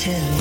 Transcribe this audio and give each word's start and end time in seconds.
chill. 0.00 0.39